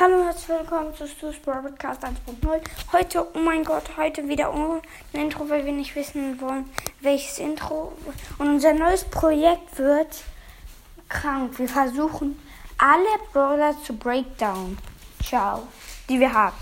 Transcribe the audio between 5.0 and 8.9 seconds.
ein Intro, weil wir nicht wissen wollen, welches Intro. Und unser